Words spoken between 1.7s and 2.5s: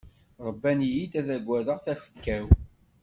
tafekka-w.